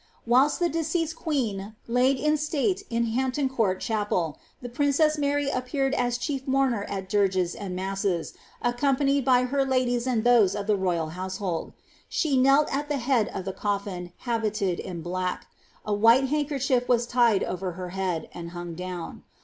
[0.25, 5.93] Whilst the deceased queen laid in mate in Hampton Cnnrt Chapel, i!ie princess Mary appeared
[5.93, 8.33] as chief mourner at dirseii and masEes,
[8.65, 11.73] accompaiiieii by her ladies and those of the royal household.
[12.09, 15.45] She knell at the head of the collin habited in black;
[15.85, 19.21] a white handker chief was tied over her head, and hung down.